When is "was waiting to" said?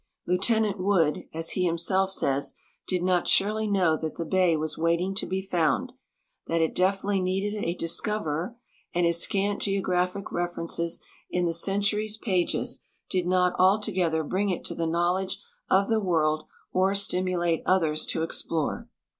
4.57-5.27